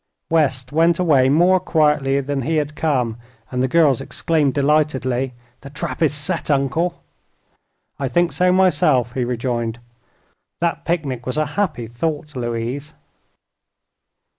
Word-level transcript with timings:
West 0.31 0.71
went 0.71 0.97
away 0.97 1.29
more 1.29 1.59
quietly 1.59 2.19
than 2.19 2.41
he 2.41 2.55
had 2.55 2.73
come, 2.75 3.17
and 3.51 3.61
the 3.61 3.67
girls 3.67 4.01
exclaimed, 4.01 4.51
delightedly: 4.51 5.35
"The 5.59 5.69
trap 5.69 6.01
is 6.01 6.11
set, 6.11 6.49
Uncle!" 6.49 7.03
"I 7.99 8.07
think 8.07 8.31
so, 8.31 8.51
myself," 8.51 9.13
he 9.13 9.23
rejoined. 9.23 9.77
"That 10.59 10.85
picnic 10.85 11.27
was 11.27 11.37
a 11.37 11.45
happy 11.53 11.85
thought, 11.85 12.35
Louise." 12.35 12.93